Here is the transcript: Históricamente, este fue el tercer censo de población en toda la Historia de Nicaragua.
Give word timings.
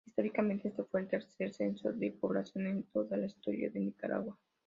Históricamente, 0.07 0.69
este 0.69 0.83
fue 0.85 1.01
el 1.01 1.07
tercer 1.07 1.53
censo 1.53 1.93
de 1.93 2.09
población 2.09 2.65
en 2.65 2.81
toda 2.85 3.17
la 3.17 3.27
Historia 3.27 3.69
de 3.69 3.81
Nicaragua. 3.81 4.35